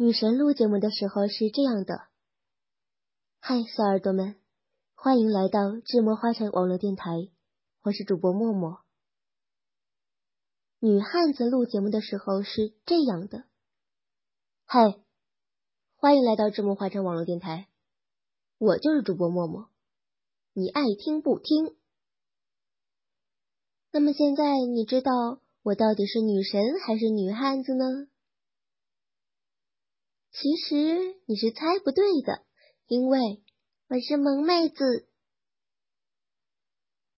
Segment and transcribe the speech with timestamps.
[0.00, 2.06] 女神录节目的时候是这样的。
[3.40, 4.36] 嗨，小耳朵们，
[4.94, 7.28] 欢迎来到智墨花城网络电台，
[7.82, 8.78] 我是主播默默。
[10.78, 13.46] 女汉子录节目的时候是这样的。
[14.66, 15.00] 嗨，
[15.96, 17.66] 欢迎来到智墨花城网络电台，
[18.58, 19.68] 我就是主播默默，
[20.52, 21.74] 你爱听不听？
[23.90, 28.06] 那么现在你知道我到底是女神还是女汉子呢？
[30.40, 32.42] 其实你是猜不对的，
[32.86, 33.42] 因为
[33.88, 35.07] 我是萌妹子。